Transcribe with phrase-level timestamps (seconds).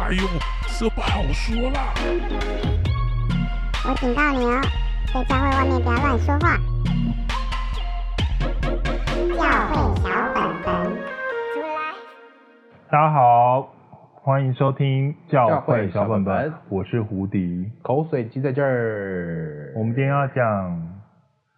[0.00, 0.22] 哎呦，
[0.78, 1.92] 这不好说啦！
[3.84, 4.62] 我警告你哦，
[5.12, 6.56] 在教会外面不要乱说话。
[9.34, 10.84] 教会小本本，
[11.52, 11.92] 出来！
[12.88, 13.68] 大家好，
[14.22, 19.72] 欢迎收听教会小本本，本本我是胡迪，口水鸡在这儿。
[19.76, 20.80] 我们今天要讲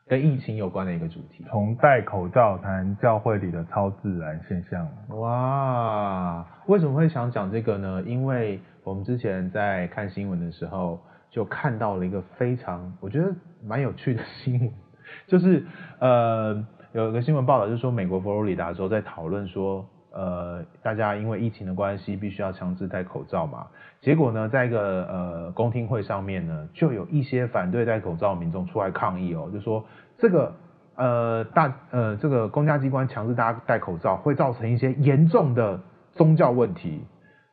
[0.09, 4.89] 跟疫情有关的一个主题，从戴口罩谈教会里的超自然现象。
[5.19, 8.03] 哇，为什么会想讲这个呢？
[8.07, 13.35] 因为我们之前在看新闻的时候，就看到了一个非常我觉得
[13.67, 14.73] 蛮有趣的新闻，
[15.27, 15.67] 就是
[15.99, 16.65] 呃。
[16.93, 23.69] 有一个新闻报道，就是说美国佛罗里达州在讨论说，呃，大家因为疫情的关系，必须要强制戴口罩嘛。
[24.01, 29.85] 结果呢，在一个呃公听会上面呢，就有一些反对戴口罩的民众出来抗议哦，就说
[30.19, 30.53] 这个
[30.97, 35.81] 呃大呃这个公家机关强制大家戴口罩，会造成一些严重的
[36.21, 37.03] 宗教问题。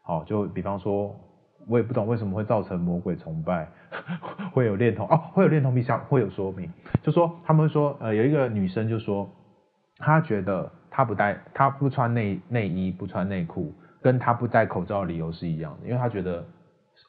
[0.03, 1.15] 好，就比方说，
[1.69, 3.65] 我也不懂为什么会造成魔鬼崇拜。
[4.51, 6.69] 会有恋童哦，会有恋童癖像会有说明，
[7.01, 9.29] 就说他们说呃有一个女生就说，
[9.97, 16.43] 她觉得她不戴她不穿内内衣不穿内裤，跟她不戴口罩的理由是一样的，因为她觉得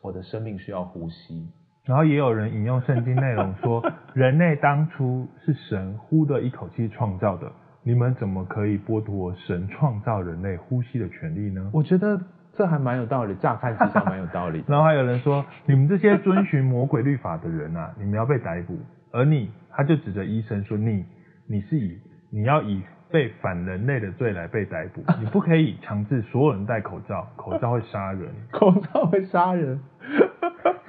[0.00, 1.44] 我的生命需要呼吸。
[1.84, 3.82] 然后也有人引用圣经内容说，
[4.14, 7.50] 人类当初是神呼的一口气创造的，
[7.88, 11.70] 你们怎么可以剥夺神创造人类呼吸的权利呢？
[11.72, 12.20] 我觉得。
[12.54, 14.64] 这还蛮有道理，乍看之下蛮有道理。
[14.66, 18.76] 然后还有人说，你们这些遵循魔鬼律法的人啊，你们要被逮捕。
[19.12, 21.04] 而你，他就指着医生说，你，
[21.48, 21.96] 你是以
[22.32, 25.04] 你要以被反人类的罪来被逮捕。
[25.22, 29.80] 你不可以强制所有人戴口罩，口罩会杀人， 口罩会杀人。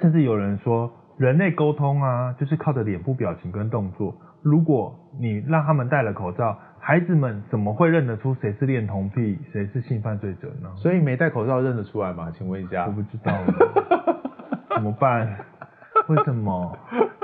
[0.00, 4.16] 甚至有人说，人类沟通啊，就是靠着脸部表情跟动作。
[4.42, 10.70] 如果你让他们戴了口罩，孩子们怎么会认得出谁是恋童癖，谁是性犯罪者呢？
[10.76, 12.32] 所以没戴口罩认得出来吗？
[12.36, 13.32] 请问一下，我不知道，
[14.74, 15.28] 怎么办？
[16.08, 16.76] 为什么？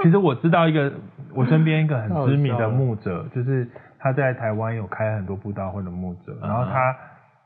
[0.03, 0.93] 其实我知道一个，
[1.35, 3.67] 我身边一个很知名的牧者，就是
[3.99, 6.95] 他在台湾有开很多布道会的牧者，然后他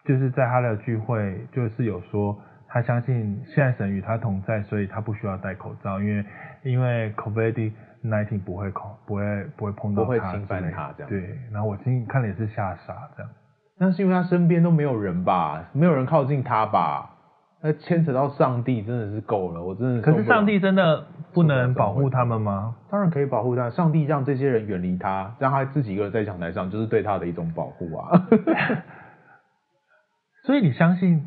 [0.04, 2.37] 就是在他的聚会，就是有说
[2.69, 6.25] 他相信现在神与他同在，所以他不需要戴口罩，因为
[6.65, 7.72] 因为 COVID。
[8.03, 11.11] 19不会考不会不会碰到他，不会侵犯他这样。
[11.11, 13.31] 对，然后我听看了也是吓傻这样。
[13.78, 17.16] 那是因为他身边都没有人吧，没有人靠近他吧？
[17.62, 20.03] 那牵扯到上帝真的是够了，我真的。
[20.03, 22.77] 可是上帝真的不能保护他们吗？
[22.91, 28.27] 当然可以保护他，上帝让这些人远离他，让他自己一个人在讲台上，就是对他的一种保护啊。
[30.44, 31.22] 所以你相信？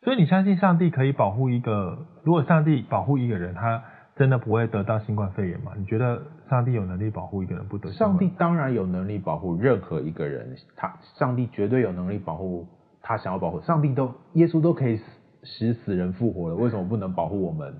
[0.00, 2.06] 所以你相信上帝可以保护一个？
[2.24, 3.82] 如果上帝保护一个人，他
[4.16, 5.72] 真的不会得到新冠肺炎吗？
[5.76, 7.92] 你觉得上帝有能力保护一个人不得？
[7.92, 12.66] 上帝当然有能力保护任何一个人，他上帝绝对有能力保护
[13.02, 13.60] 他想要保护。
[13.60, 15.00] 上帝都耶稣都可以
[15.42, 17.74] 使死人复活了，为什么不能保护我们？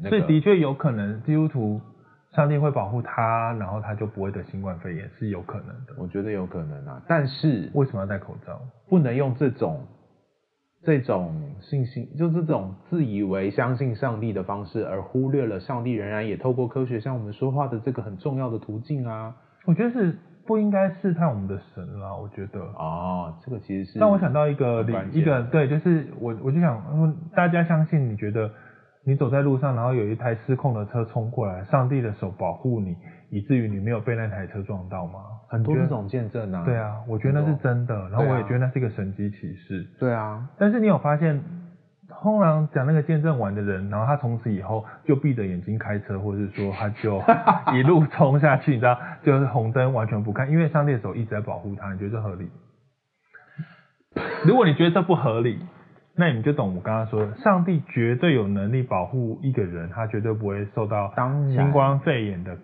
[0.00, 0.10] 那个？
[0.10, 1.80] 所以的确有可能基督徒
[2.32, 5.94] 上帝会保护他，然后他就不会得新冠肺炎，是有可能的。
[5.96, 8.60] 我觉得有可能啊，但是为什么要戴口罩？
[8.88, 9.84] 不能用这种。
[10.84, 19.34] 这种信心，就是这种自以为相信上帝的方式，而忽略了上帝仍然也透过科学向我们说话的这个很重要的途径啊。
[19.66, 20.16] 我觉得是
[20.46, 22.16] 不应该试探我们的神啦。
[22.16, 23.98] 我觉得啊，这个其实是。
[23.98, 28.50] 让我想到一个一个对，就是我我就想说，大家相信你觉得
[29.08, 32.94] 你走在路上，然后有一台失控的车冲过来，上帝的手保护你。
[33.30, 35.20] 以至于你没有被那台车撞到吗？
[35.48, 36.62] 很多这种见证啊。
[36.64, 37.94] 对啊，我觉得那是真的。
[38.10, 39.86] 然后我也觉得那是一个神迹启示。
[39.98, 40.46] 对啊。
[40.58, 41.42] 但是你有发现，
[42.20, 47.22] 通常讲那个见证完的人，然后他从此以后就闭着眼睛开车，或者是说他就
[47.74, 51.90] 一路冲下去，你知道，就是红灯完全不看，因为上帝的手一直在保护他。
[51.94, 52.50] 你觉得这合理？
[54.46, 55.58] 如果你觉得这不合理，
[56.18, 61.14] 那你就懂我刚刚说的，上帝绝对有能力保护一个人，他绝对不会受到
[61.54, 62.58] 新冠肺炎的。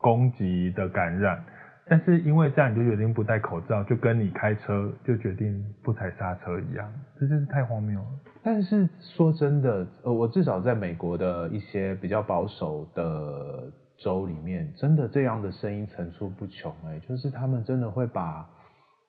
[0.00, 1.42] 攻击的感染，
[1.88, 8.06] 但是因为这样你就决定不戴口罩，就跟你开车就决定不踩刹车一样，这真是太荒谬了。
[8.44, 18.48] 但是说真的，呃，我至少在美国的一些比较保守的州里面，真的这样的声音层出不穷，哎，就是他们真的会把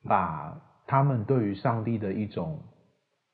[0.06, 0.58] 把
[0.88, 2.60] 他们对于上帝的一种，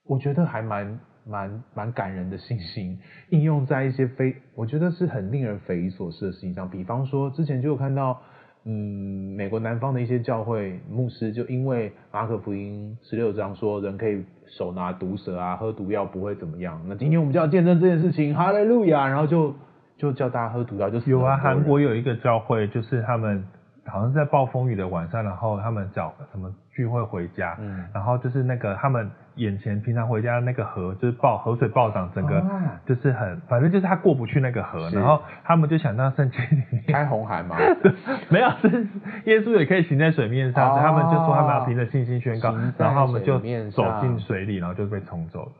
[0.08, 1.00] 我觉得还蛮。
[1.28, 3.00] 蛮蛮感人的信心，
[3.30, 6.70] 应用在一些非我觉得是很令人匪夷所思的事情上。
[6.70, 8.22] 比方说，之前就有看到，
[8.64, 16.80] 嗯，美国南方的一些教会牧师，就因为马可福音十六章说人可以手拿毒蛇啊，喝毒药不会怎么样。
[16.86, 19.56] 那今天我们就要见证这件事情，哈利路亚，然后就
[19.98, 23.44] 就叫大家喝毒药，就是有啊，韩国有一个教会，就是他们
[23.88, 32.44] 好像是在暴风雨的晚上，然后他们找什么聚会回家，嗯，然后就是那个他们眼前平常回家的那个河，就是暴河水暴涨，整个
[32.86, 37.58] 就是很，哦、反正就是他过不去那个河，然后他们就想到圣经里面开红海嘛？
[38.30, 38.88] 没有，是
[39.26, 43.40] 耶稣也可以行在水面上，哦、他们就说他们要凭着信心宣告，然后他们就
[43.72, 45.52] 走进水里，然后就被冲走了。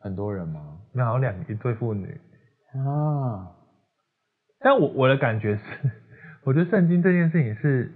[0.00, 0.60] 很多人吗？
[0.92, 2.06] 没有，好像两一对妇女
[2.74, 3.48] 啊。
[4.60, 5.62] 但我我的感觉是。
[6.46, 7.90] 我觉得圣经这件事情是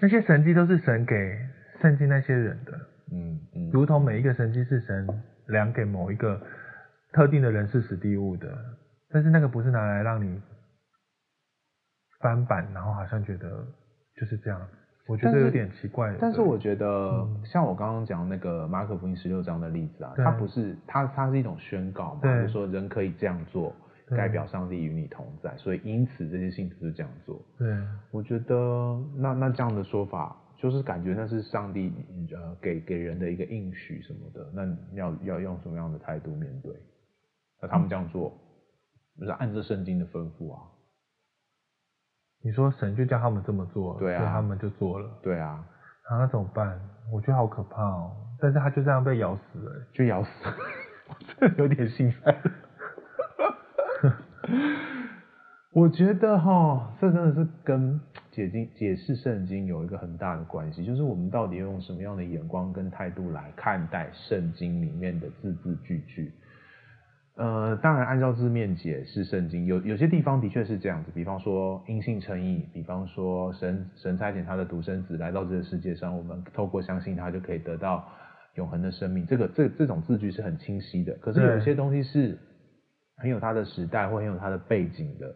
[0.00, 1.14] 那些神迹都是神给
[1.82, 2.72] 圣经那些人的，
[3.12, 5.06] 嗯嗯，如同每一个神迹是神
[5.46, 6.40] 量给某一个
[7.12, 8.48] 特定的人是史地物的，
[9.10, 10.40] 但是那个不是拿来让你
[12.20, 13.64] 翻版，然后好像觉得
[14.16, 14.60] 就是这样，
[15.06, 16.14] 我觉得有点奇怪。
[16.20, 23.74] 但是我觉得像我刚刚讲那个马可福音十六章的例子啊，它不是它它是一种宣告嘛，就是说人可以这样做。
[24.16, 27.40] 代表上帝与你同在，所以因此这些信徒是这样做。
[27.56, 27.72] 对，
[28.10, 31.90] 我觉得那那这样的说法，就是感觉那是上帝
[32.34, 34.50] 呃给给人的一个应许什么的。
[34.54, 34.62] 那
[34.94, 36.70] 要要用什么样的态度面对？
[37.62, 38.30] 那他们这样做，
[39.18, 40.60] 就、嗯、是按着圣经的吩咐啊。
[42.42, 45.10] 你说神就叫他们这么做，对啊，他们就做了。
[45.22, 45.64] 对啊，
[46.08, 46.78] 然后那怎么办？
[47.12, 48.16] 我觉得好可怕哦。
[48.38, 52.36] 但是他就这样被咬死了，就咬死了， 有点心塞。
[55.72, 66.32] 我觉得哈，这真的是跟解经解释圣经有一个很大的关系，就是我们到底要用什么样的眼光跟态度来看待圣经里面的字字句句。
[67.36, 78.08] 呃，当然按照字面解释圣经，有有些地方的确是这样子，比方说因信称义，比方说神神差遣他的独生子来到这个世界上，我们透过相信他就可以得到
[78.56, 79.26] 永恒的生命。
[79.26, 82.38] 这个这这种字句是很清晰的，可是有些东西是。
[83.22, 85.34] 很有他的时代或很有他的背景的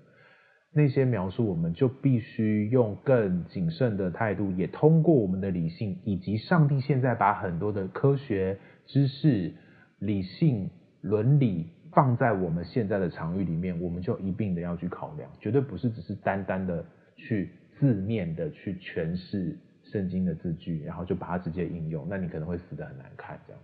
[0.77, 9.53] 那些描述，我们就必须用更谨慎的态度，也通过我们的理性，以及上帝现在把很多的科学知识、
[10.01, 10.69] 理性、
[11.01, 16.85] 伦理放在我们现在的场域里面，我们就一并的要去考量，绝对不是只是单单的
[17.17, 19.57] 去字面的去诠释
[19.93, 23.39] 圣经的字句，然后就把它直接应用，那你可能会死得很难看。
[23.47, 23.63] 这样，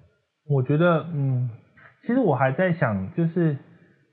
[0.48, 1.50] 我觉得，嗯，
[2.02, 3.56] 其实我还在想，就是。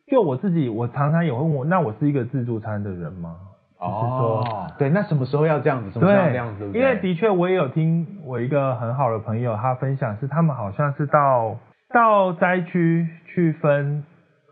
[0.09, 3.35] 就我自己，我常常也会问我，那我是一个自助餐的人吗？
[3.77, 5.91] 哦，就是说，对，那什么时候要这样子？
[5.91, 6.65] 什么时候要这样子？
[6.73, 11.57] 因为的确，我也有听我一个很好的朋友，他分享是他们好像是到
[11.93, 14.03] 到灾区去分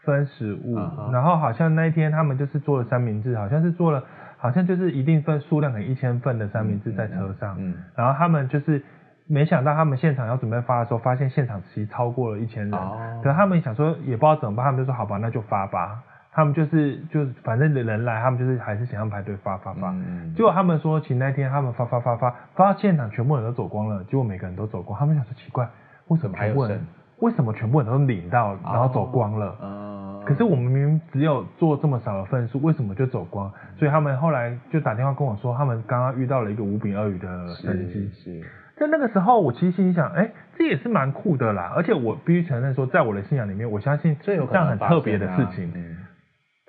[0.03, 4.03] 分食物，嗯，然后好像那一天他们就是做了三明治，好像是做了，
[4.37, 8.83] 好像就是一定份数量的一千份的三明治在车上，嗯，嗯，然后他们就是。
[9.27, 12.73] 没想到他们现场要准备发的时候，发现现场其实超过了一千人。
[12.73, 13.21] 哦。
[13.23, 16.03] 可他们想说也不知道怎么办，他们就说好吧，那就发吧。
[16.31, 19.89] 他们就是就是反正人来，他们就是还是想要排队发发发。
[19.91, 20.33] 嗯。
[20.35, 24.03] 结果他们说，其实那天他们发发发发发到现场，全部人都走光了。
[24.03, 25.67] 结果每个人都走光，他们想说奇怪，
[26.07, 26.85] 为什么全部人
[27.19, 29.55] 为什么全部人都领到，然后走光了？
[29.61, 30.21] 嗯。
[30.25, 33.49] 可是我们明明只有做这么少的份数，为什么就走光？
[33.77, 38.11] 所以他们后来就打电话跟我说，他们刚刚遇到了一个五饼二鱼的神迹。
[38.13, 38.43] 是。
[38.77, 41.73] 在那个时候，我其实心里想，哎、欸，这也是蛮酷的啦。
[41.75, 45.71] 而且我必须承认说，在我的信仰里面，我相信这有这样很特别的事情。
[45.75, 45.97] 嗯。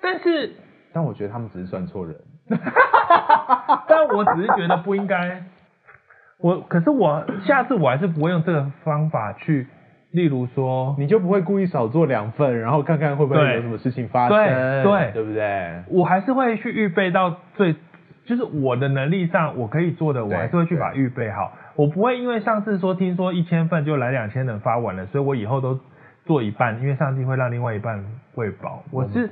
[0.01, 0.51] 但是，
[0.93, 2.15] 但我觉得他们只是算错人。
[3.87, 5.43] 但我只是觉得不应该。
[6.39, 9.67] 我可是我下次我还是不会用这个方法去，
[10.11, 15.83] 例如说，你就不会故意少做两份，然后看看会不会有什么事情发生，对对，对不对？
[15.89, 17.75] 我还是会去预备到最，
[18.27, 21.53] 就是我的能力上我可以做的，我还是会去把预备好。
[21.75, 25.79] 我不会因为上次说听说一千份就来两千人发完了，所以我以后都
[26.25, 28.03] 做一半，因为上帝会让另外一半
[28.35, 28.83] 喂饱。
[28.91, 29.29] 我是，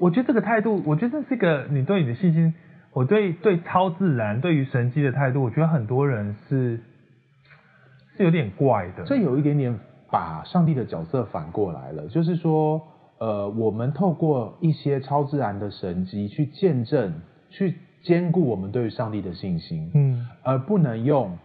[0.00, 2.52] 我觉得这个态度，我觉得这个你对你的信心，
[2.92, 6.80] 我对对超自然、对于神迹的态度，我觉得很多人是
[8.16, 9.04] 是有点怪的。
[9.04, 9.78] 这有一点点
[10.10, 12.82] 把上帝的角色反过来了，就是说，
[13.20, 21.36] 呃，我们透过一些超自然的神迹去见证，去坚固我们对于上帝的信心，嗯，而不能用。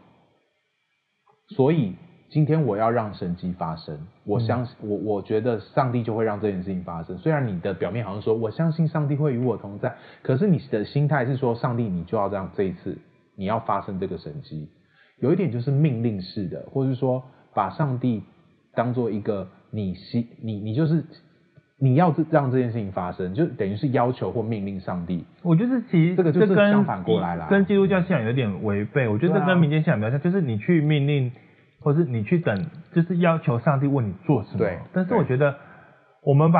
[1.55, 1.95] 所以
[2.29, 7.17] 今天我要让神迹发生，我相信、嗯、我我觉得上帝就会让这件事情发生。
[7.17, 12.97] 虽然你的表面好像说我相信上帝会与我同在，可是你的心态是说上帝你就要让这一次
[13.35, 14.69] 你要发生这个神迹，
[15.19, 17.23] 有一点就是命令式的，或者是说
[17.55, 18.21] 把上帝
[18.75, 21.03] 当做一个你希你你就是
[21.81, 25.25] 你要让这件事情发生，就等于是要求或命令上帝。
[25.43, 29.07] 我觉得其实这个就是相反过来了，跟基督教信仰有点违背。
[29.07, 31.31] 我觉得这跟民间信仰比较像，就是你去命令。
[31.83, 34.59] 或是你去等，就是要求上帝为你做什么？
[34.59, 34.77] 对。
[34.93, 35.55] 但是我觉得，
[36.21, 36.59] 我们把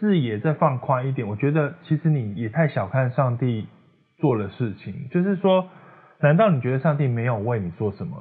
[0.00, 3.68] 视野再放宽一点，我觉得其实你也太小看上帝
[4.16, 5.10] 做的事情。
[5.10, 5.68] 就是说，
[6.20, 8.16] 难道你觉得上帝没有为你做什么，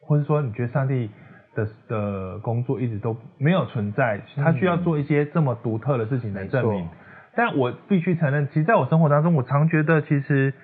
[0.00, 1.08] 或者说你觉得上帝
[1.56, 6.88] 的的工作一直都没有存在，他需要做一些这么独特的事情来证明？
[7.34, 10.54] 但我必须承认，其实在我生活当中，我常觉得其实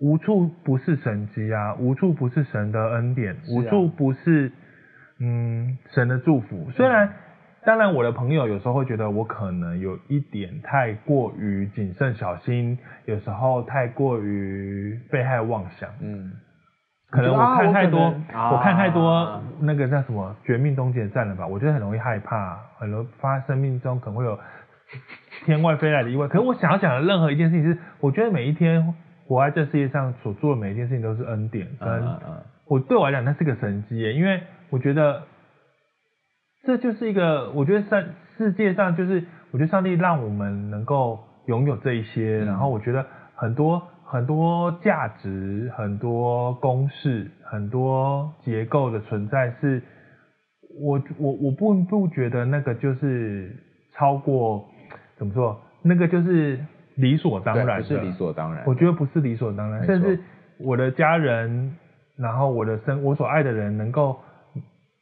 [0.00, 4.52] 无处不是神迹啊，无处不是神的恩典，无处不是
[5.20, 6.70] 嗯神的祝福。
[6.72, 7.08] 虽然。
[7.64, 15.88] 当然，我的朋友有时候会觉得我可能有一点太过于谨慎小心，有时候太过于被害妄想。
[16.00, 16.32] 嗯，
[17.12, 21.46] 可能我看太多，我，我看太多那个叫什么《绝命终结站》了吧？
[21.46, 24.36] 我觉得很容易害怕，很容易发生命中可能会有
[25.44, 26.26] 天外飞来的意外。
[26.26, 28.94] 可是我想要讲的任何一件事情是，我觉得每一天
[29.28, 31.68] 活在这世界上所做的每一件事情都是恩典。
[31.80, 34.40] 嗯嗯，我对我来讲，那是个神迹耶，因为
[34.70, 35.22] 我觉得。
[36.64, 38.04] 这就是一个，我觉得上
[38.38, 43.04] 世界上就是，我觉得上帝让我们能够拥有这一些，嗯、然后我觉得
[43.34, 49.82] 很多很多价值、很多公式、很多结构的存在是，是
[50.78, 53.56] 我我我不不觉得那个就是
[53.94, 54.68] 超过
[55.16, 56.58] 怎么说，那个就是
[56.96, 60.20] 理所当然的，不是理所当然，我觉得不是理所当然，甚至
[60.58, 61.74] 我的家人，
[62.18, 64.20] 然后我的生我所爱的人能够。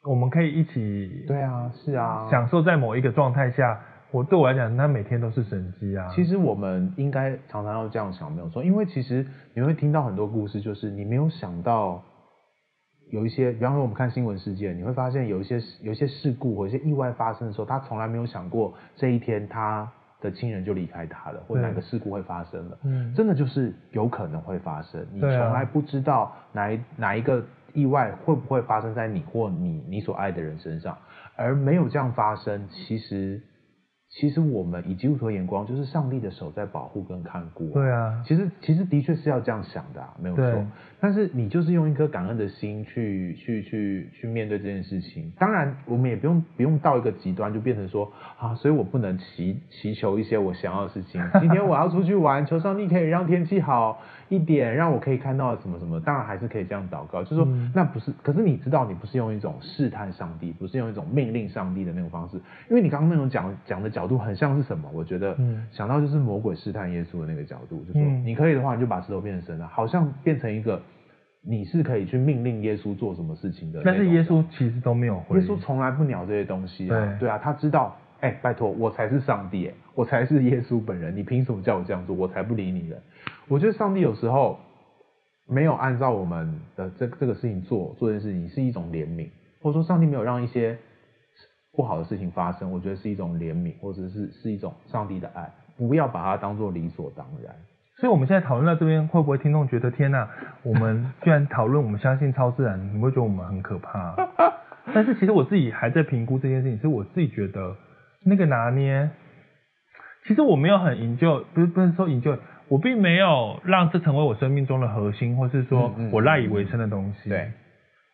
[0.03, 3.79] 我们可以一起，对啊，是啊，享受在某一个状态下，
[4.13, 6.11] 我对我来讲，那每天都是神机啊。
[6.15, 12.03] 其实我们应该常常要这样想，没有错，因为其实你会听到很多故事，就是你没有想到
[13.11, 19.91] 有一些，比方说我们看新闻事件，你会发现有一些有一些事故或一些意外发生的时候，他从来没有想过这一天他
[20.21, 27.45] 的亲人就离开他了，或哪个事故会发生了，嗯，真的就是有可能会发生，你从来不知道哪一哪一个。
[27.73, 30.99] 意外会不会发生在你或你你所爱的人身上？
[31.37, 33.41] 而没有这样发生，其实。
[34.13, 37.71] 其实我们以基督徒的眼光，就是上帝的手在保护跟看顾。
[37.71, 40.67] 对啊，其实其实的确是要这样想的啊，没有错。
[41.01, 45.33] 但是你就是用一颗感恩的心去去去去面对这件事情。
[45.39, 51.23] 当然，我们也不用不用到一个极端，就变成说啊，所以我不能祈祈求一些我想要的事情。
[51.41, 56.01] 今天我要出去玩，求上帝可以让天气好一点，让我可以看到什么什么。
[56.01, 58.11] 当然还是可以这样祷告，就是说、嗯、那不是。
[58.23, 62.39] 可是你知道，你不是用一种试探上帝，不是用一种命令上帝的那种方式，
[62.71, 63.91] 因为你刚刚那种讲讲的。
[63.91, 64.89] 角度很像是什么？
[64.95, 70.81] 我觉得，嗯想到就是魔鬼试探耶稣的那个角度，就说你可以的话，你就把石头变成神了，好像变成一个
[71.43, 73.83] 你是可以去命令耶稣做什么事情的。
[73.85, 77.17] 但是耶稣其实都没有回，耶稣从来不鸟这些东西啊。
[77.19, 82.15] 对啊，他知道，哎，拜托，我才是上帝，我才是耶稣本人，你凭什么叫我这样做？
[82.15, 82.97] 我才不理你了。
[83.51, 84.59] 我觉得上帝有时候
[85.47, 89.29] 没有按照我们的这这个事情做做这件事情，是一种怜悯，
[89.61, 90.79] 或者说上帝没有让一些。
[91.73, 97.55] 不好的事情发生，我觉得是一种怜悯，或者是是一种上帝的爱，不要把它当做理所当然。
[97.99, 100.29] 所以我们现在讨论到这边，会不会听众觉得天哪？
[100.65, 104.17] 我们居然讨论我们相信超自然，你会觉得我们很可怕？
[104.93, 107.77] 但是其实我自己还在评估这件事情，是我自己觉得
[108.25, 109.09] 那个拿捏，
[110.27, 112.37] 其实我没有很 enjoy，不是不是说 enjoy，
[112.71, 117.29] 我并没有让这成为我生命中的核心，或是说我赖以为生的东西。
[117.29, 117.51] 对，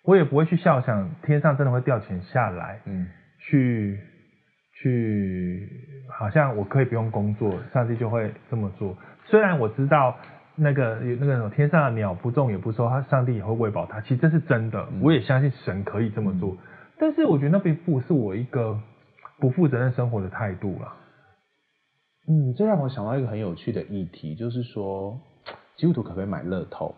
[0.02, 2.80] 我也不会去笑想天上真的会掉钱下来。
[2.86, 3.06] 嗯。
[3.38, 4.00] 去
[4.80, 5.68] 去，
[6.08, 8.96] 好像我可以不用工作，上帝就会这么做。
[9.26, 10.16] 虽然我知道
[10.56, 14.88] 那个那个什么天上的鸟不种也不收，他上帝也会喂饱它，其实这是真的。
[15.00, 16.58] 我也相信神可以这么做，嗯、
[16.98, 18.80] 但是我觉得那并不是我一个
[19.38, 20.92] 不负责任生活的态度了。
[22.28, 25.18] 嗯，这让我想到一个很有趣的议题，就是说
[25.76, 26.94] 基督徒可不可以买乐透？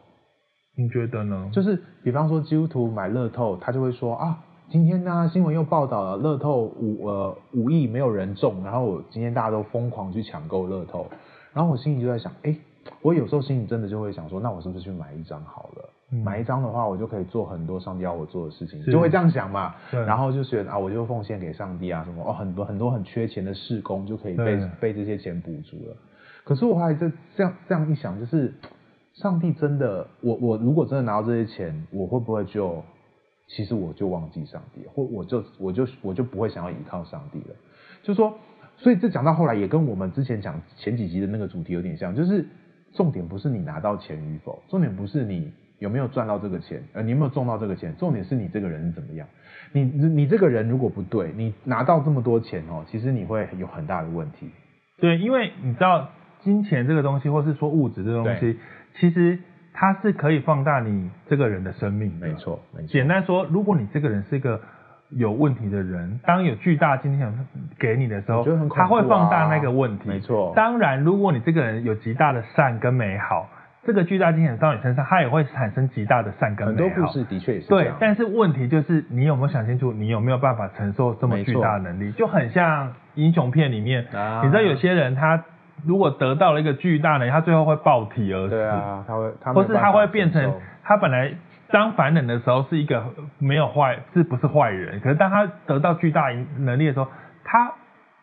[0.77, 1.51] 你觉得呢？
[1.53, 4.45] 就是比方说基督徒买乐透，他就会说啊。
[4.71, 11.07] 今天呢，新闻又报道了乐透五呃五亿没有人中，然后我今天大家都疯狂去抢购乐透，
[11.55, 12.55] 然后我心里就在想，哎，
[13.03, 15.91] 我有时候心里真的就会想说，那我是不是去买一张好了？
[16.11, 19.75] 嗯、买一张的话，我就可以做很多上帝要我做的事情，就会这样想嘛。
[19.91, 20.01] 对。
[20.05, 25.97] 然后就觉得啊，我就奉献给上帝啊什么哦，很多很多很缺钱的事工就可以被被这些钱补足了。
[26.45, 28.55] 可是我还在这样这样一想，就是
[29.15, 32.83] 上帝真的，我我如果真的拿到这些钱，我会不会就？
[33.51, 37.57] 其实我就忘记上帝，或我就我就我就不会想要依靠上帝了。
[38.03, 38.37] 就说，
[38.77, 42.47] 所以这讲到后来也跟我们之前讲前几集的那个主题有点像，就是
[42.95, 49.27] 重点不是你拿到钱与否，重点不是你有没有赚到这个钱，呃，你有没有中到这个钱，重点是你这个人是怎么样。
[49.73, 54.51] 你你这个人如果不对，你拿到这么多钱哦，其实你会有很大的问题。
[54.99, 56.09] 对，因为你知道
[56.43, 58.59] 金钱这个东西，或是说物质这个东西，
[58.99, 59.39] 其实。
[59.81, 62.27] 它是可以放大你这个人的生命的。
[62.27, 62.89] 没错，没错。
[62.89, 64.61] 简单说，如果你这个人是一个
[65.11, 67.33] 有问题的人，当有巨大金钱
[67.79, 70.09] 给你的时候，啊、他会放大那个问题。
[70.09, 70.53] 没错。
[70.55, 73.49] 当然，如果你这个人有极大的善跟美好，
[73.85, 76.89] 这个巨大金钱到你身上，它也会产生极大的善跟美好。
[76.89, 77.69] 很多故事的确也是。
[77.69, 82.13] 对，但是问题就是你有没有想清楚，你有没有办法承受这么巨大的能力？
[82.13, 85.43] 就很像英雄片里面，啊、你知道有些人他
[85.87, 88.51] 如果得到了一个巨大的，他最后会爆体而死。
[88.51, 90.53] 对啊，他会，他或是他会变成
[90.85, 91.33] 他本来。
[91.71, 95.01] 当凡人的时候是一个没有坏，是不是坏人？
[95.01, 97.09] 可是当他得到巨大能力的时候，
[97.45, 97.73] 他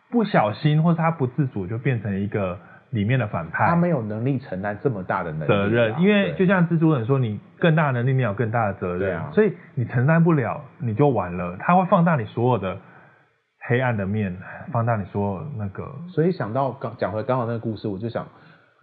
[0.09, 2.57] 不小心或是他不自主就变成一个
[2.89, 3.67] 里面的反派。
[3.67, 9.17] 他没有能力承担这么大的能力责任，因为就像蜘蛛人说，你更大的能力，你有更大的责任。
[9.17, 9.29] 啊。
[9.33, 11.57] 所以你承担不了，你就完了。
[11.59, 12.77] 他会放大你所有的
[13.67, 14.35] 黑暗的面，
[14.71, 15.91] 放大你所有那个。
[16.09, 18.25] 所以想到刚讲回刚好那个故事，我就想，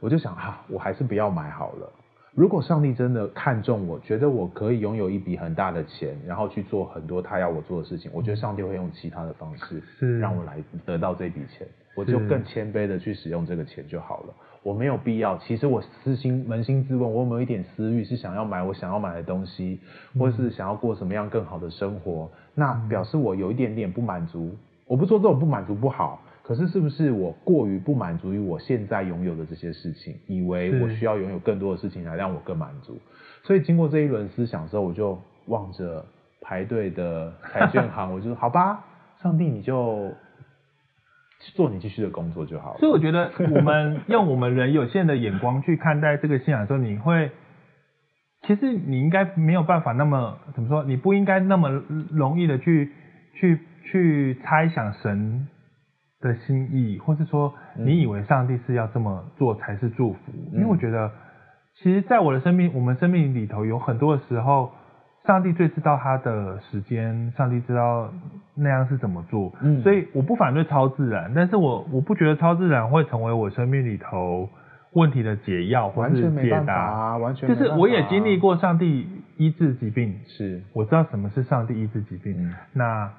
[0.01, 1.93] 我就想哈、啊，我还是不要买好了。
[2.35, 14.35] 如果上帝真的看中我，觉得我可以拥有一笔很大的钱，然后去做很多他要我做的事情，我觉得上帝会用其他的方式，是让我来得到这笔钱，我就更谦卑的去使用这个钱就好了。
[14.63, 19.79] 我没有必要，其实我私心扪心自问，我有没有一点私欲是想要买我想要买的东西，
[20.19, 22.31] 或是想要过什么样更好的生活？
[22.55, 24.57] 那表示我有一点点不满足。
[24.87, 26.23] 我不说这种不满足不好。
[26.45, 32.99] 可是，是不是我过于不满足于我现在拥有的这些事情，以为我需要拥有更多的事情来让我更满足？
[33.45, 36.05] 所以经过这一轮思想之后，我就望着
[36.41, 38.85] 排队的彩券行，我就说：好吧，
[39.23, 40.13] 上帝，你就
[41.55, 42.81] 做你继续的工作就好了。
[42.81, 47.31] 所以我觉得，我们用我们人有限的眼光去看待这个信仰的时候，你会，
[48.43, 50.83] 其实你应该没有办法那么怎么说？
[50.83, 51.71] 你不应该那么
[52.11, 52.91] 容易的去
[53.35, 55.47] 去去猜想神。
[56.23, 60.19] 的心意，或是说你以为上帝是要这么做才是祝福？
[60.53, 61.11] 嗯、因为我觉得，
[61.83, 64.71] 其实，在我的生命，我们生命里头有很多的时候，
[65.27, 68.09] 上帝最知道他的时间，上帝知道
[68.55, 69.53] 那样是怎么做。
[69.61, 74.49] 嗯，所以我不反对超自然，但是我我不觉得超自然会成为我生命里头
[74.93, 82.35] 问题的解药或是解答啊，完全就是我也经历过上帝医治疾病，是我知道什么是上帝医治疾病。
[82.39, 83.11] 嗯、那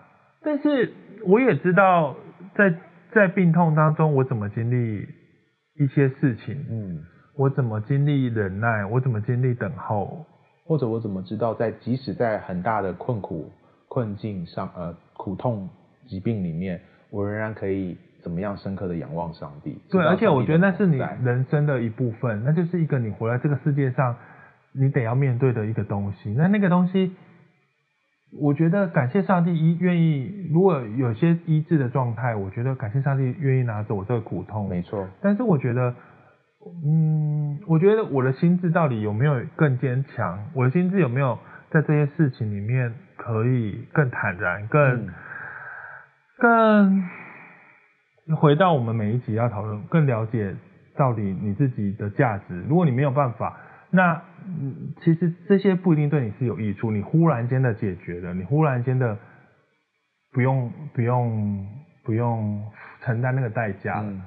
[0.42, 0.94] 但是
[1.26, 2.16] 我也知道
[2.56, 2.74] 在。
[3.14, 5.08] 在病痛当中，我怎么经历
[5.76, 6.66] 一些事情？
[6.70, 7.04] 嗯，
[7.36, 8.86] 我怎么经历忍耐？
[8.86, 10.26] 我怎么经历等候？
[10.66, 13.52] 或者我怎么知道，在即使在很大的困苦、
[13.88, 15.70] 困境上，呃，苦痛、
[16.08, 19.80] 疾病里面，我仍然可以怎么样深刻的仰望上帝？
[19.92, 24.16] 对，而且我觉得那是你人生的一部分，那就是一个你活在这个世界上，
[24.72, 26.34] 你得要面对的一个东西。
[26.34, 27.12] 那那个东西。
[28.40, 34.68] 我觉得感谢上帝医愿意，如果有些医治的状态，我觉得感谢上帝愿意拿走我这个苦痛。
[34.68, 35.08] 没错。
[35.22, 35.94] 但是我觉得，
[36.86, 40.40] 嗯，我觉得我的心智到底有没有更坚强？
[40.56, 41.38] 我的心智有没有
[41.70, 45.08] 在这些事情里面可以更坦然、更、
[46.42, 47.04] 嗯、
[48.28, 50.56] 更回到我们每一集要讨论，更了解
[50.98, 52.64] 到底你自己的价值？
[52.68, 53.58] 如果你没有办法。
[53.96, 56.90] 那嗯，其实这些不一定对你是有益处。
[56.90, 59.16] 你忽然间的解决了，你忽然间的
[60.32, 61.68] 不用不用
[62.04, 62.66] 不用
[63.04, 64.10] 承担那个代价了。
[64.10, 64.22] 嗯。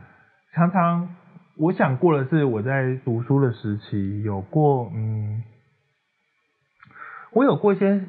[0.54, 1.16] 常常
[1.56, 5.42] 我想过的是，我在读书的时期有过，嗯，
[7.32, 8.00] 我有过一些，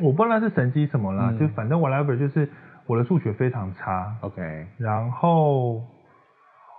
[0.00, 2.48] 我不知道那是神机什么啦，嗯，就反正 whatever，就是
[2.86, 4.16] 我的数学非常差。
[4.22, 5.82] OK，然后。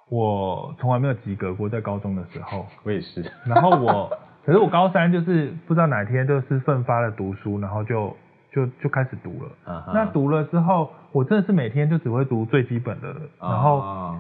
[0.10, 2.66] 我从来没有及格过，在高中的时候。
[2.84, 3.30] 我也是。
[3.46, 4.10] 然后我，
[4.46, 8.16] 可是我高三就是不知道哪天就是奋发的读书，然后就
[8.52, 9.52] 就就开始读了。
[9.66, 9.94] Uh-huh.
[9.94, 13.52] 那读了之后，我真的是每天就只会读最基本的，uh-huh.
[13.52, 14.16] 然后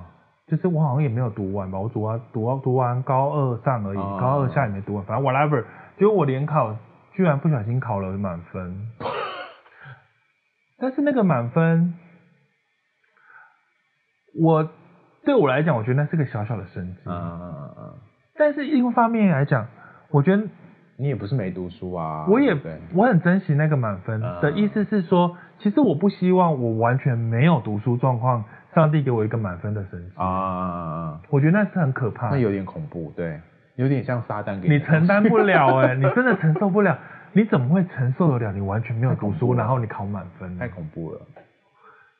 [0.47, 4.19] 就是我好像也没有读完吧，我读完读完读完高二上而已，uh-huh.
[4.19, 5.63] 高二下也没读完，反正 whatever。
[5.97, 6.76] 结果我联考
[7.13, 8.88] 居然不小心考了满分，
[10.78, 11.93] 但是那个满分，
[14.43, 14.69] 我。
[15.27, 17.01] 对我来讲，我觉得那是个小小的升级。
[17.05, 17.93] 嗯嗯嗯嗯。
[18.37, 19.67] 但是另一方面来讲，
[20.09, 20.41] 我觉得
[20.95, 22.25] 你也不是没读书啊。
[22.29, 22.55] 我也
[22.93, 30.11] 我很珍惜那个满分的意思是说，其实我不希望我完全没有读书状况，上帝给我一个满分的升级。
[30.15, 31.21] 啊啊啊！
[31.29, 33.37] 我觉得那是很可怕，那有点恐怖，对，
[33.75, 34.75] 有点像撒旦给你。
[34.75, 36.97] 你承担不了哎、欸， 你真的承受不了，
[37.33, 38.53] 你怎么会承受得了？
[38.53, 41.19] 你完全没有读书，然后你考满分，太恐怖了。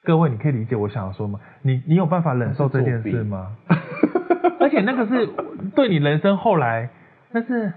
[0.04, 1.40] 各位，你可以理解我想要说吗？
[1.62, 3.56] 你你有办法忍受这件事吗？
[4.60, 5.28] 而且那个是
[5.76, 6.90] 对你人生后来，
[7.32, 7.72] 但是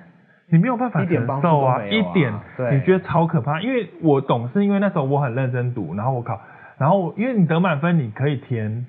[0.50, 2.32] 你没有办法忍受啊，一点，
[2.72, 3.60] 你觉得超可怕。
[3.60, 6.40] 因为我懂，是因为那时候我很认真读，然后我考，
[6.78, 8.86] 然后因为你得满分，你可以填，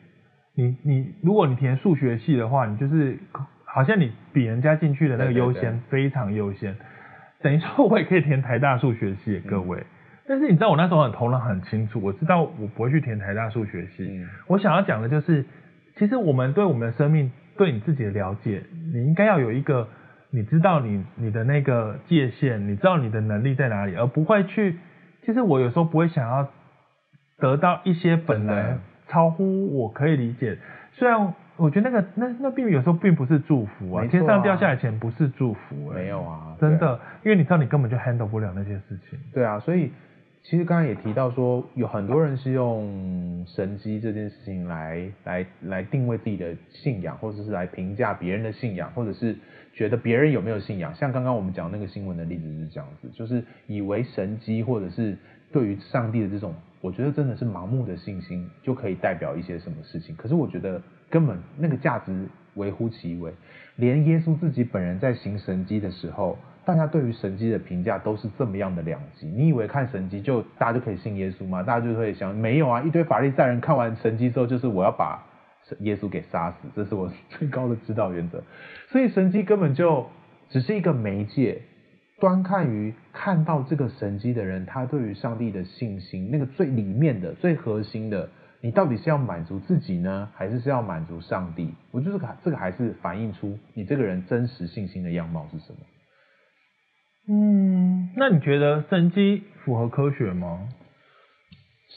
[0.56, 3.17] 你你如果你填数学系的话，你就是
[3.65, 6.76] 好像你比人家进去的那个优先非常优先，
[7.41, 9.80] 等于说我也可以填台大数学系，各位。
[9.80, 9.86] 嗯
[10.32, 14.08] 但是你知道我那时候很头脑很清楚，我知道我不会去填台大数学系。
[14.08, 15.44] 嗯我想要讲的就是，
[15.98, 18.63] 其实我们对我们的生命，对你自己的了解，
[18.94, 19.89] 你应该要有一个，
[20.30, 24.78] 你知道你你的那个界限，你知道你的能力在哪里，而不会去。
[25.26, 26.48] 其实我有时候不会想要
[27.38, 28.78] 得到一些本来
[29.10, 30.58] 超乎我可以理解，
[30.94, 39.20] 虽然我觉得那个那那并有时候并不是祝福啊，啊天上掉下来钱不是祝福、欸，没有啊，真的，啊因为你知道你根本就 handle 不了那些事情。
[39.34, 39.91] 对啊，所以
[40.43, 49.38] 其实刚才也提到说，有很多人是用神迹这件事情来来来定位自己的信仰，或者是来评价别人的信仰，或者是
[49.71, 50.93] 觉得别人有没有信仰。
[50.95, 55.15] 像刚刚我们讲那个新闻的例子是这样子，就是以为神迹或者是
[55.51, 60.15] 对于上帝的这种，我觉得真的是盲目的信心就可以代表一些什么事情。
[60.15, 63.32] 可是我觉得根本那个价值微乎其微，
[63.75, 66.38] 连耶稣自己本人在行神迹的时候。
[66.63, 69.28] 大家对于神迹的评价都是这么样的两极。
[69.28, 71.63] 你以为看神迹就大家就可以信耶稣吗？
[71.63, 75.26] 大家就会想，没有啊，一堆法利赛人看完神迹之后，就是我要把
[75.80, 78.43] 耶稣给杀死，这是我最高的指导原则。
[78.89, 80.08] 所以神迹根本就
[80.50, 81.62] 只是一个媒介，
[82.19, 91.74] 端看于看到这个神迹的人，他对于上帝的信心，那个最里面的、最核心的，你到底是要满足自己呢，还是是要满足上帝？
[91.89, 95.80] 我觉得这个这个还是反映出你这个人真实信心的样貌是什么。
[97.34, 100.67] 嗯，那你觉得神机符合科学吗？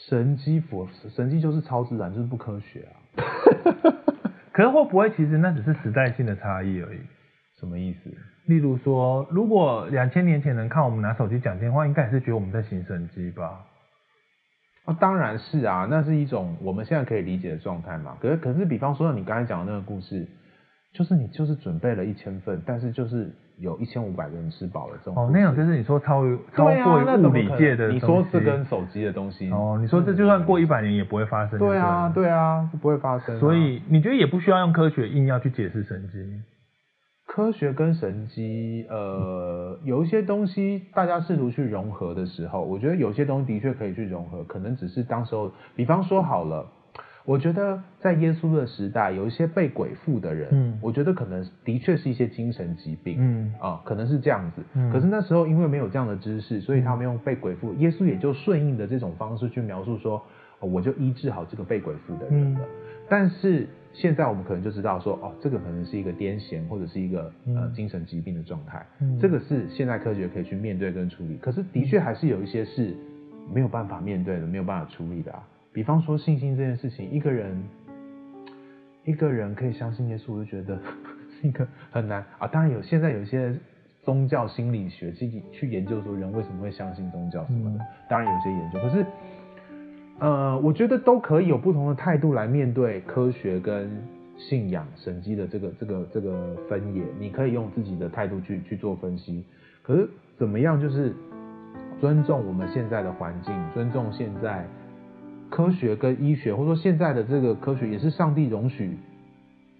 [0.07, 2.95] 神机符合神机就是超自然，就是不科学啊。
[4.53, 6.99] 可是会不会其实那只是时代性的差异而已？
[7.59, 8.09] 什么意思？
[8.45, 13.65] 例如说，如果两千年前能看我们拿手机讲电话，应该也是觉得我们在行神机吧？
[14.85, 18.15] 啊，当然是啊，那是一种我们现在可以理解的状态嘛。
[18.21, 20.27] 可是，可是，比方说你刚才讲的那个故事，
[20.95, 23.29] 就是你就是准备了一千份，但是就是。
[23.57, 33.39] 有一千五百个人吃饱了这种哦，那种就是你说超于超过于物理界的你说这跟手机的东西哦，你说这就算过一百年也不会发生，对啊，对啊，不会发生。
[33.39, 36.43] 所以你觉得也不需要用科学硬要去解释神经？
[37.25, 46.67] 科学跟神机，呃，有一些东西大家试图去融合的时候，我觉得有些东西的确可以去融合，可能只是当时候，比方说好了。
[47.25, 53.53] 我觉得在耶稣的时代，有一些被鬼附的人，嗯，我觉得可能的确是一些精神疾病，嗯。
[53.59, 54.61] 啊，可能是这样子。
[54.75, 60.23] 嗯，可是那时候因为没有这样的知识，所以他们用被鬼附，耶稣也就顺应的这种方式去描述说，
[60.59, 62.61] 哦，我就医治好这个被鬼附的人了。
[63.09, 71.37] 但是现在我们可能就知道说，哦，这个可能是一个癫痫或者是一个呃精神疾病的状态，嗯，这个是现代科学可以去面对跟处理。
[71.37, 72.95] 可是的确还是有一些是
[73.51, 75.41] 没有办法面对的，没有办法处理的啊。
[75.75, 77.61] 比方说信心这件事情，一个人
[79.03, 80.79] 一个人可以相信耶稣，我就觉得
[81.35, 82.47] 是一个很难啊。
[82.47, 83.53] 当然有，现在有一些
[84.01, 88.79] 宗教心理学去去研究说人为什么会相信宗教什么的，嗯、当然有些研究。
[88.79, 89.05] 可是，
[90.19, 93.91] 呃，我觉得都可以有不同的态度来面对科学跟
[94.37, 97.03] 信仰神迹的这个这个这个分野。
[97.19, 99.43] 你可以用自己的态度去去做分析。
[99.83, 101.13] 可是怎么样，就是
[101.99, 104.65] 尊重我们现在的环境，尊重现在。
[105.49, 108.97] 科学跟医学，或者说现在的这个科学，也是上帝容许。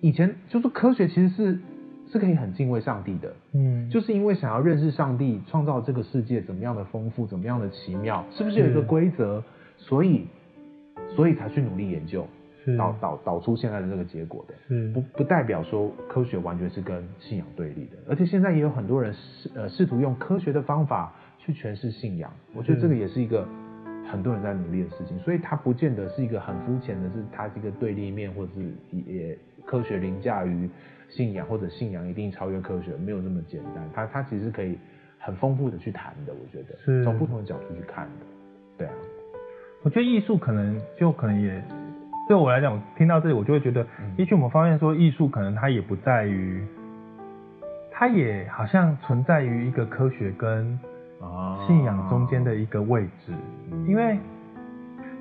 [0.02, 1.60] 以前就是科学其实是
[2.12, 9.44] 是可以很敬畏上帝的，嗯，就是因为想要认识上帝创造这个世界怎么样的丰富，怎么样的奇妙，是不是有一个规则？
[9.78, 10.28] 所以
[11.16, 12.28] 所以才去努力研究，
[12.78, 17.98] 导导导出现在的这个结果的，是不不代表说科学完全是跟信仰对立的。
[18.08, 23.48] 而且现在也有很多人试呃试图用科学的方法去诠释信仰，我觉得这个也是一个。
[24.12, 30.70] 很多人在努力的事情，所以它不见得是一个很肤浅的，是它是一个对立面，或者是也科学凌驾于
[31.10, 33.84] 信仰，或者信仰一定超越科学，没有那么简单。
[33.94, 34.78] 它它其实可以
[35.18, 38.26] 很丰富的去谈的，我觉得是从不同的角度去看的。
[38.78, 38.94] 对啊，
[39.84, 41.64] 我觉得艺术可能就可能也
[42.28, 43.86] 对我来讲，听到这里我就会觉得，
[44.18, 46.64] 也许我们发现说艺术可能它也不在于，
[47.92, 50.80] 它也好像存在于一个科学跟。
[51.68, 53.34] 信仰中间的一个位置，
[53.88, 54.18] 因为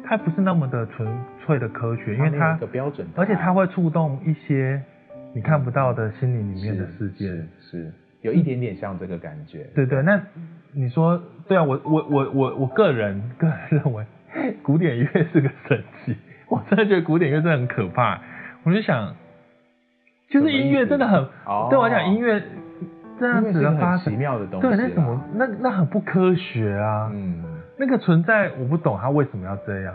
[0.04, 1.08] 它不是那么的纯
[1.44, 4.82] 粹的科学，因为它的标准，而且它会触动一些
[5.34, 9.64] 你看不到的心灵里面的世界，是，是有一点点像这个感觉。
[9.74, 10.20] 对对，那
[10.72, 14.04] 你说对啊，我我我我我个人 个人认为，
[14.62, 16.16] 古典乐是个神器，
[16.48, 18.20] 我真的觉得古典乐真的很可怕。
[18.64, 19.14] 我就想，
[20.30, 21.26] 就是音乐真的很，
[21.70, 22.42] 对我来讲音乐。
[23.18, 27.10] 这样子的发奇妙的东西，对，那怎么，那那很不科学啊。
[27.12, 27.42] 嗯，
[27.78, 29.94] 那个存在我不懂，它为什么要这样？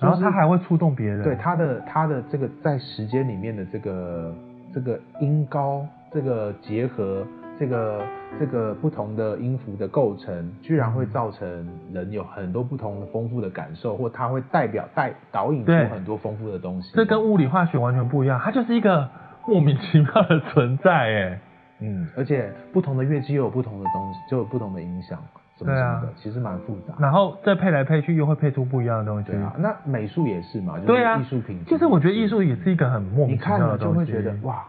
[0.00, 1.22] 然后它还会触动别人。
[1.22, 4.34] 对，它的它的这个在时间里面的这个
[4.74, 7.24] 这个音高这个结合，
[7.58, 8.02] 这个
[8.38, 11.48] 这个不同的音符的构成，居然会造成
[11.92, 16.92] 人有很多不同的丰富的感受，或它会代表带导引出很多丰富的东西。
[16.94, 19.08] 这跟物理化学完全不一样，它就是一个
[19.46, 21.40] 莫名其妙的存在，哎，
[21.80, 25.18] 嗯，而且不同的乐器又有不同的东西，就有不同的影响，
[25.58, 26.94] 什么什么的，其实蛮复杂。
[26.98, 29.30] 然后再配来配去，又会配出不一样的东西。
[29.30, 31.60] 对啊，那美术也是嘛，就是艺术品。
[31.66, 34.00] 其实我觉得艺术也是一个很莫名其妙的东西。
[34.00, 34.64] 你看了就会觉得哇。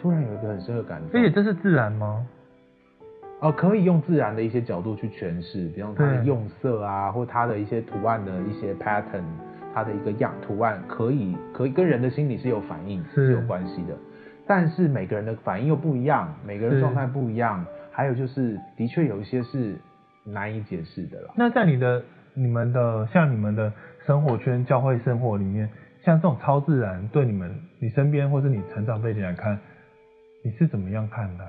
[0.00, 2.24] 突然有一个很深的感觉，而且这是自然吗？
[3.40, 9.24] 哦，可以用自然的一些角度去诠释，比方它的用色啊，或它的一些图案的一些 pattern，
[9.74, 13.96] 它的一个样图案，可以可以跟人的心理是有反应，是，是有关系的。
[14.48, 19.78] 但是每个人的反应又不一样，每个人状态不一样，还有就是的确有一些是
[20.24, 21.34] 难以解释的啦。
[21.36, 22.02] 那在你的、
[22.34, 23.72] 你们的、像你们的
[24.06, 25.68] 生活圈、教会生活里面，
[26.02, 29.58] 像这种超自然，对你们、你身边或是你成长背景来看。
[30.44, 31.44] 你是怎么样看的？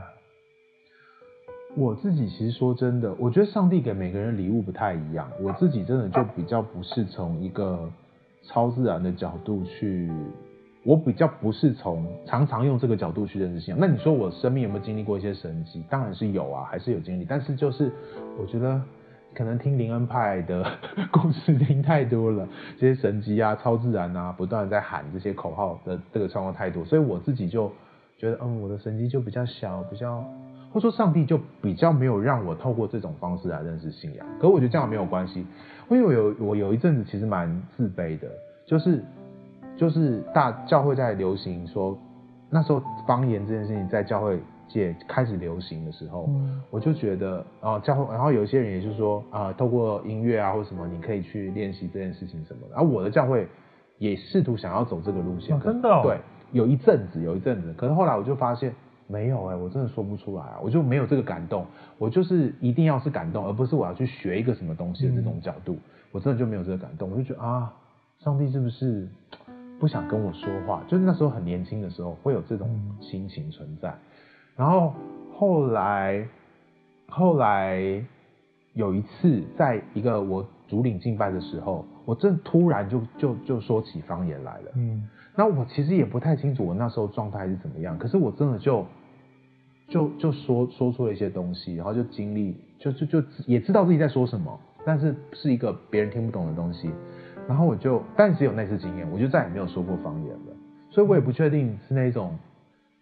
[1.78, 5.30] 我自己其实说真的，我觉得上帝给每个人礼物不太一样。
[5.40, 7.88] 我自己真的就比较不是从一个
[8.44, 10.10] 超自然的角度去，
[10.84, 13.78] 我比较不是从常常用这个角度去认识信仰。
[13.80, 15.84] 那你说我生命有没有经历过一些神迹？
[15.90, 17.26] 当然是有啊，还是有经历。
[17.28, 17.92] 但是就是
[18.40, 18.82] 我觉得
[19.34, 20.66] 可能听灵恩派的
[21.12, 22.48] 故事听太多了，
[22.80, 27.72] 这些神迹啊、超自然啊，不断在喊这些口号的这个状况太多，所以我自己就。
[28.18, 30.22] 觉得嗯，我的神迹就比较小，比较，
[30.74, 34.28] 或者说上帝就比较没有让我透过这种方式来认识信仰。
[34.42, 35.46] 可我觉得这样没有关系，
[35.90, 38.28] 因为我有我有一阵子其实蛮自卑的，
[38.66, 39.02] 就是
[39.80, 41.98] 就是大教会在流行说
[42.50, 44.38] 那时候方言这件事情在教会
[44.68, 52.76] 界开始流行的时候，嗯、我就觉得啊教会，然后有一些人也就是说啊，透过音乐啊或什么，你可以去练习这件事情什么的。
[52.76, 53.48] 然后我的教会
[54.00, 56.18] 也试图想要走这个路线，哦、真的、哦、对。
[56.52, 58.74] 有一阵子，有一阵子，可是后来我就发现
[59.06, 61.64] 没有哎、欸，我真的说不出来啊，我就没有这个感动，
[62.00, 65.80] 我就是一定要是感动，而不是我要去学一个什么东西的这种角度，嗯、
[66.12, 67.72] 我真的就没有这个感动，我就觉得啊，
[68.24, 69.08] 上帝是不是
[69.80, 70.84] 不想跟我说话？
[70.88, 73.94] 就是那时候很年轻的时候会有这种心情存在，
[74.56, 74.94] 然后
[75.34, 76.28] 后来
[77.08, 78.04] 后来
[78.74, 85.08] 有一次，在一个我主领敬拜的时候，我真突然就就就说起方言来了，嗯。
[85.36, 88.86] 那我其实也不太清楚我那时候状态是怎么样，可是我真的就
[89.88, 96.90] 就就说说出了一些东西，然后就经历，就就就也知道自己在说什么，但是是一个别人听不懂的东西，
[97.50, 100.56] 然后我就，但只有那次经验，我就再也没有说过方言了，
[100.92, 102.38] 所以我也不确定是那种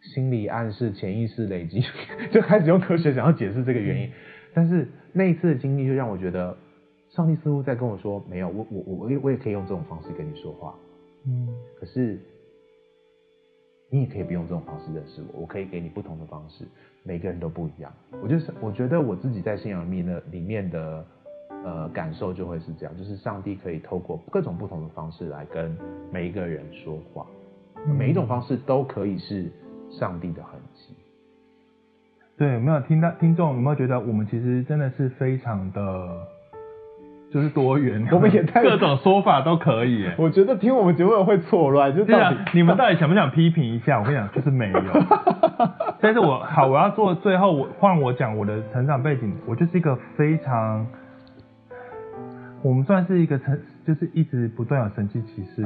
[0.02, 1.84] 心理暗示、潜意识累积，
[2.32, 4.10] 就开始用科学想要解释这个原因，
[4.54, 6.56] 但是那一次的经历就让我觉得，
[7.10, 10.74] 上帝似乎在跟我说，没有，我我我我也我也可以用这种方式跟你说话。
[11.26, 12.18] 嗯，可是
[13.92, 16.64] 你也可以不用这种方式认识我，我可以给你不同的方式，
[17.04, 17.92] 每个人都不一样。
[18.24, 21.06] 我就是我觉得我自己在信仰里面的里面的
[21.64, 25.78] 呃感受就会是这样，就是上帝可以透过各种不同的方式来跟
[26.12, 27.26] 每一个人说话，
[27.98, 29.52] 每一种方式都可以是
[29.90, 30.94] 上帝的痕迹。
[32.38, 36.28] 对，有没有听到听众有没有觉得我们其实真的是非常的。
[37.30, 40.10] 就是多元，我们也太 各种说法都可以。
[40.18, 42.34] 我觉得听我们节目会错乱，就这样。
[42.54, 44.00] 你们到底想不想批评一下？
[44.00, 44.82] 我跟你讲，就是没有。
[46.00, 50.88] 但是我好，我要做最后我换我讲我的成长背景，我就是一个非常，
[52.64, 55.66] 我们算是一个成，就是一直不断有神迹奇事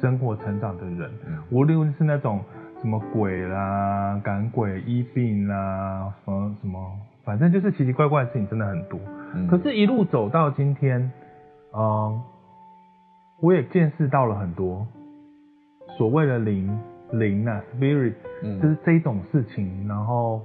[0.00, 1.10] 生活成长的人。
[1.50, 2.40] 无论是那种
[2.80, 6.78] 什么鬼啦、赶鬼、医病啦，什么什么，
[7.24, 8.98] 反正就是奇奇怪怪的事情真的很多。
[9.50, 11.10] 可是，一路走到今天，
[11.74, 12.22] 嗯，
[13.42, 14.86] 我也见识到了很多
[15.98, 16.80] 所谓的灵
[17.12, 20.40] 灵啊，spirit，嗯，就是这种事情，然后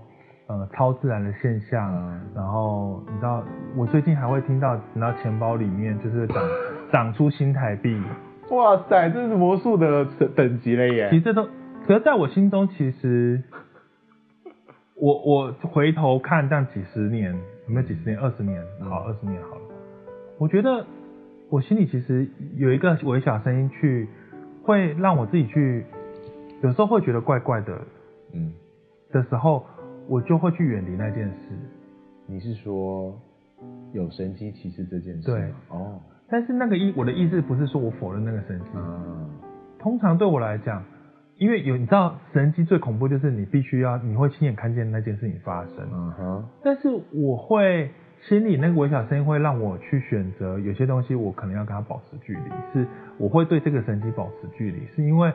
[0.54, 3.44] 呃，超自然的现象，嗯、然后你知道，
[3.76, 6.44] 我最近还会听到，你知道钱包里面就是长
[6.92, 8.00] 长出新台币，
[8.52, 11.10] 哇塞，这是魔术的等级了耶！
[11.10, 11.50] 其实这都，
[11.88, 13.42] 可是在我心中，其实
[14.96, 17.36] 我我回头看这样几十年。
[17.66, 18.62] 有没有几十年、二十年？
[18.82, 19.62] 好，二十年好了。
[20.38, 20.86] 我觉得
[21.50, 24.10] 我心里其实有一个微小声音，去
[24.64, 25.86] 会让我自己去，
[26.62, 27.80] 有时候会觉得怪怪的，
[28.34, 28.52] 嗯，
[29.14, 29.66] 的时候，
[30.08, 31.36] 我就会去远离那件事。
[32.26, 33.14] 你是说
[33.92, 35.26] 有神迹奇事这件事？
[35.26, 36.00] 对，哦。
[36.30, 38.66] 但是那个意，我的意思不是说我否认那个神迹。
[38.76, 39.30] 嗯。
[39.80, 40.84] 通常对我来讲，
[41.38, 45.76] 因为有你知道，神迹最恐怖就是你必须要，你会亲眼看见那件事情发生。
[45.92, 46.46] 嗯哼。
[46.64, 52.88] 但是我会心里那个微小声音会让我去选择，有些东西我可能要跟他保持距离，是
[53.18, 55.34] 我会对这个神迹保持距离，是因为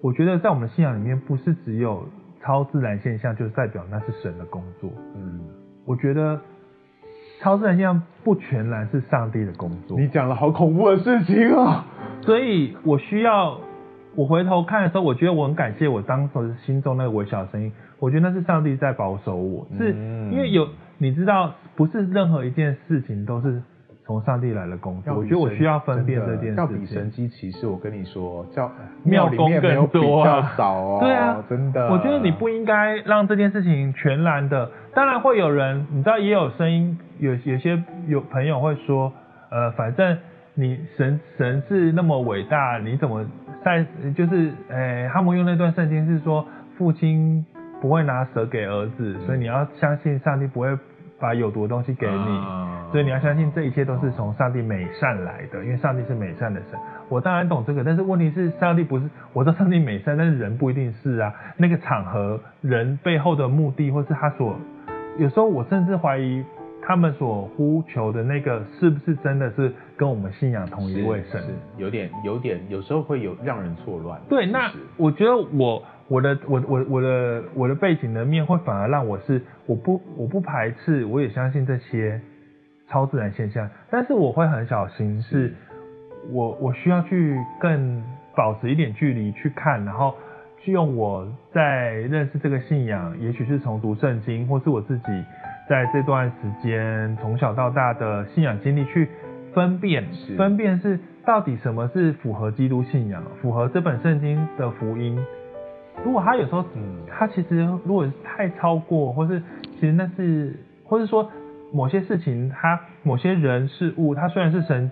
[0.00, 2.06] 我觉得在我们的信仰里面，不是只有
[2.42, 4.90] 超自然现象，就是代表那是神的工作。
[5.14, 5.40] 嗯，
[5.84, 6.40] 我觉得
[7.40, 9.98] 超自然现象不全然是上帝的工作。
[9.98, 11.86] 你讲了好恐怖的事情啊！
[12.22, 13.58] 所以我需要，
[14.14, 17.72] 我回头看的时候，我觉得我很感谢我当时心中那个微小的声音。
[17.98, 19.92] 我觉得那是上帝在保守我，是
[20.30, 23.62] 因为有你知道，不是任何一件事情都是。
[24.10, 26.56] 从上帝来了工作，我觉得我需要分辨这件事情。
[26.56, 28.68] 要比神机骑士，我跟你说，叫
[29.04, 30.98] 庙里面没有比较少哦。
[31.00, 31.88] 对啊，真的。
[31.92, 34.68] 我觉得你不应该让这件事情全然的。
[34.96, 39.12] 当然会有人，你知道，也有声音，有有些有朋友会说，
[39.48, 40.18] 呃，反正
[40.54, 43.24] 你神神是那么伟大，你怎么
[43.64, 46.44] 在就是，呃，他们用那段圣经是说，
[46.76, 47.46] 父亲
[47.80, 50.76] 不会拿蛇给儿子，所以你要相信上帝不会。
[51.20, 56.78] 把有毒的东西给你，啊、所以你要相信这一切都是从上帝美善来的，因为上帝是美善的神。
[57.08, 61.32] 我当然懂这个，但是问题是上帝不是，我知道上帝美善，但是人不一定是啊。
[61.58, 64.56] 那个场合，人背后的目的，或是他所，
[65.18, 66.42] 有时候我甚至怀疑
[66.82, 71.40] 他们所呼求的那个是不是真的是跟我们信仰同一位神？
[71.42, 74.18] 是，是有点，有点，有时候会有让人错乱。
[74.28, 75.82] 对，那我觉得我。
[76.10, 82.20] 我的我我我的我的背景的面会反而让我是我不我不排斥，我也相信这些
[82.88, 85.54] 超自然现象，但是我会很小心，是
[86.32, 88.02] 我我需要去更
[88.34, 90.12] 保持一点距离去看，然后
[90.60, 95.24] 去用我在认识这个信仰，也许是从读圣经，或是我自己
[95.68, 99.08] 在这段时间从小到大的信仰经历去
[99.54, 100.04] 分辨，
[100.36, 105.16] 分辨是到底什么是符合基督信仰，符合这本圣经的福音。
[106.04, 106.64] 如果他有时候，
[107.08, 109.42] 他其实如果太超过，或是
[109.78, 111.30] 其实那是，或是说
[111.72, 114.90] 某些事情，他某些人事物，他虽然是神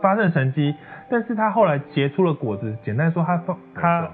[0.00, 0.74] 发生神迹，
[1.10, 2.76] 但是他后来结出了果子。
[2.84, 3.42] 简单说，他
[3.74, 4.08] 他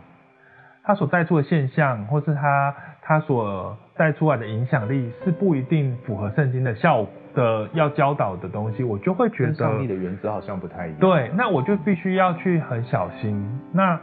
[0.82, 10.98] 他所带出的现象，或是他他所带出来的影响力，是不一定符合圣经的效的要教导的东西，我就会觉得上帝的原则好像不太一样。
[10.98, 13.60] 对，那我就必须要去很小心。
[13.72, 14.00] 那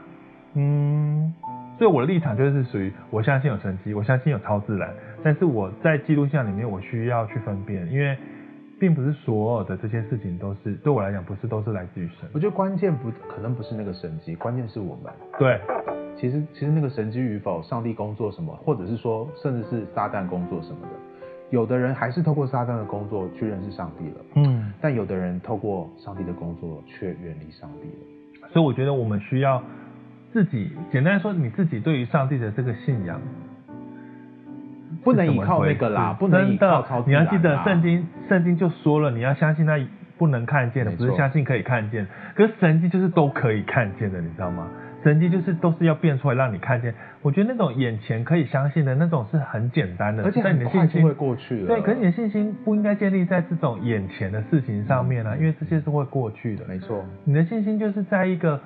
[0.54, 1.34] 嗯。
[1.84, 4.89] 所以我的立场就是属于我相信有神迹，我相信有超自然，
[5.22, 8.17] 但是我在基督教里面，我需要去分辨，因为
[8.80, 12.30] 并不是所有的这些事情都是对我来讲不是都是来自于神。
[12.34, 15.12] 我觉得关键不可能不是那个神迹，关键是我们。
[15.38, 15.60] 对，
[16.15, 28.48] 其实其实那个神迹与否，上帝工作什么，或者是说甚至是撒旦工作什么的，有的人还是透过撒旦的工作去认识上帝了，嗯，但有的人透过上帝的工作却远离上帝了。
[28.54, 29.62] 所以我觉得我们需要。
[30.34, 33.22] 自己简单说，你自己对于上帝的这个信仰，
[35.04, 37.22] 不能依靠那个啦，不能依靠超自然。
[37.22, 39.78] 你要记得圣经，圣经就说了，你要相信那
[40.17, 42.08] 不能看见的，不是相信可以看见。
[42.36, 44.67] 可是神迹就是都可以看见的，你知道吗？
[45.04, 46.96] 神迹就是都是要变出来让你看见。
[47.22, 51.67] 我觉得那种眼前可以相信的那种是很简单的，而且很快就会过去了。
[51.67, 56.65] 对，可是你的信心不应该建立在这种眼前的事情上面啊，因为这些是会过去的。
[56.67, 58.60] 没错，你的信心就是在一个。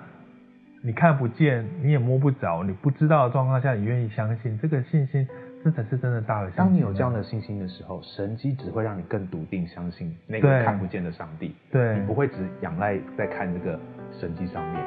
[0.87, 5.27] 你看不见，你也摸不着，你不知道的状况下，你愿意相信这个信心，
[5.61, 6.57] 这才是真的大的信心。
[6.57, 11.53] 当你有这样的信心的时候，神机只会让你更笃定相信那个看不见的上帝。
[11.69, 13.77] 对，你不会只仰赖在看这个
[14.17, 14.81] 神机上面。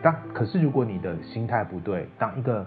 [0.00, 2.64] 当可是如果你的心态不对，当一个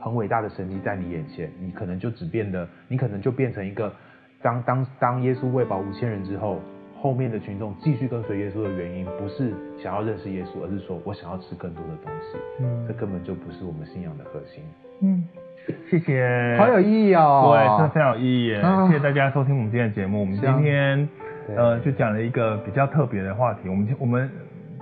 [0.00, 3.92] 很伟大的神迹在你眼前，你可能就只变得，你可能就变成一个，
[4.40, 6.62] 当当当耶稣喂饱五千人之后。
[7.02, 12.38] 后面的群众继续跟随耶稣的原因，不是想要认识耶稣，而是说我想要吃更多的东西。
[12.60, 14.62] 嗯，这根本就不是我们信仰的核心。
[15.00, 15.24] 嗯，
[15.90, 17.50] 谢谢，好有意义哦。
[17.50, 18.54] 对，真的非常有意义。
[18.54, 20.20] 啊、谢谢大家收听我们今天的节目。
[20.20, 21.08] 我们今天
[21.56, 23.68] 呃就讲了一个比较特别的话题。
[23.68, 24.30] 我们我们。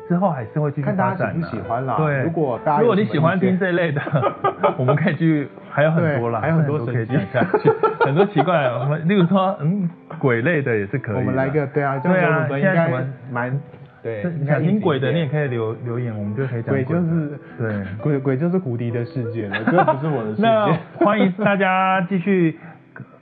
[0.09, 1.16] 之后还是会继续发展的。
[1.16, 1.96] 看大家喜不喜欢啦。
[1.96, 4.02] 对，如果大家如果你喜欢听这类的，
[4.76, 7.70] 我们可以继续，还有很多啦，还有很多可以讲下去，
[8.04, 11.16] 很多奇怪的，我们例如说，嗯，鬼类的也是可以。
[11.16, 13.61] 我们来个对啊，对啊，现在什么蛮
[14.02, 16.74] 对，想听鬼的你也可以留留言，我们就可以讲。
[16.74, 20.42] 鬼就是对，鬼鬼就是胡迪的世界了， 这不是我的世界。
[20.42, 22.59] 那欢迎大家继续。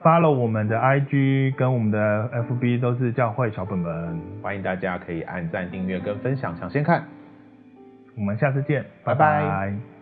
[0.00, 7.02] Follow 我们的 IG 跟我们的 FB 都是教会小本本，欢迎大家可以按赞、订阅跟分享，抢先看。
[8.16, 9.42] 我们下次见，拜拜。
[9.42, 9.97] 拜拜。